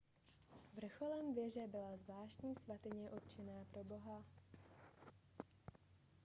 [0.75, 4.23] vrcholem věže byla zvláštní svatyně určená pro boha